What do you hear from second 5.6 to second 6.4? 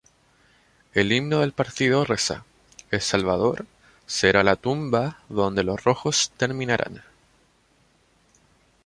los rojos